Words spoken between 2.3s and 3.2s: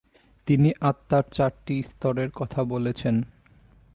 কথা বলেছেন।